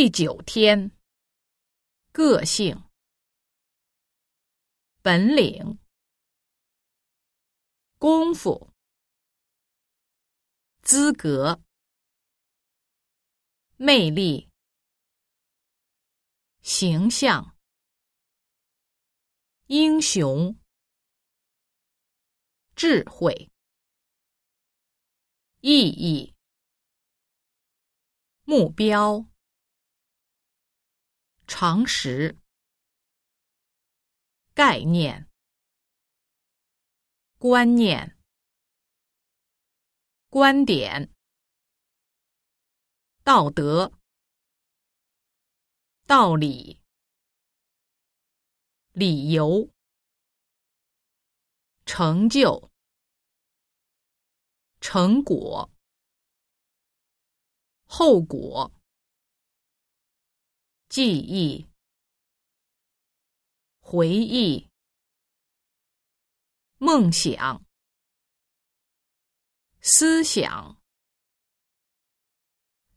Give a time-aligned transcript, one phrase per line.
[0.00, 0.92] 第九天，
[2.12, 2.88] 个性、
[5.02, 5.80] 本领、
[7.98, 8.72] 功夫、
[10.82, 11.60] 资格、
[13.76, 14.48] 魅力、
[16.62, 17.56] 形象、
[19.66, 20.56] 英雄、
[22.76, 23.50] 智慧、
[25.60, 26.36] 意义、
[28.44, 29.28] 目标。
[31.48, 32.36] 常识、
[34.52, 35.26] 概念、
[37.38, 38.18] 观念、
[40.28, 41.10] 观点、
[43.24, 43.90] 道德、
[46.06, 46.82] 道理、
[48.92, 49.70] 理由、
[51.86, 52.70] 成就、
[54.82, 55.70] 成果、
[57.86, 58.77] 后果。
[60.88, 61.68] 记忆、
[63.78, 64.70] 回忆、
[66.78, 67.62] 梦想、
[69.82, 70.80] 思想、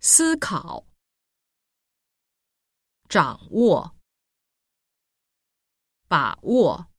[0.00, 0.86] 思考、
[3.08, 3.96] 掌握、
[6.08, 6.92] 把握、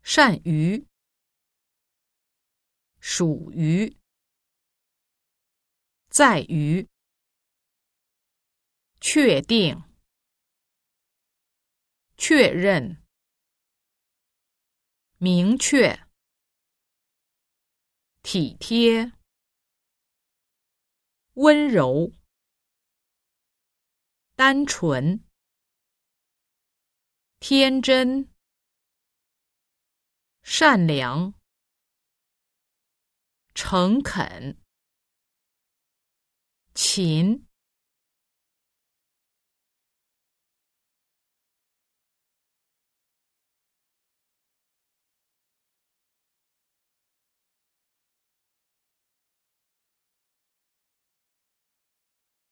[0.00, 0.86] 善于、
[3.00, 3.98] 属于、
[6.08, 6.88] 在于。
[9.08, 9.84] 确定、
[12.16, 13.04] 确认、
[15.18, 15.96] 明确、
[18.24, 19.12] 体贴、
[21.34, 22.10] 温柔、
[24.34, 25.24] 单纯、
[27.38, 28.28] 天真、
[30.42, 31.32] 善良、
[33.54, 34.60] 诚恳、
[36.74, 37.45] 勤。